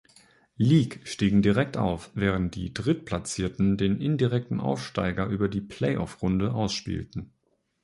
Lig 0.57 1.01
stiegen 1.03 1.43
direkt 1.43 1.77
auf, 1.77 2.09
während 2.15 2.55
die 2.55 2.73
Drittplatzierten 2.73 3.77
den 3.77 4.01
indirekten 4.01 4.59
Aufsteiger 4.59 5.27
über 5.27 5.47
die 5.47 5.61
Play-off-Runde 5.61 6.53
ausspielten. 6.55 7.31